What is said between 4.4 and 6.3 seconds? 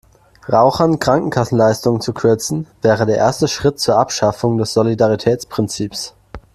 des Solidaritätsprinzips.